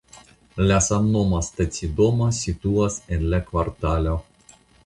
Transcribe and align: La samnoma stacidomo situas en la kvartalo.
La 0.69 0.79
samnoma 0.85 1.41
stacidomo 1.49 2.31
situas 2.39 2.99
en 3.17 3.31
la 3.35 3.45
kvartalo. 3.51 4.19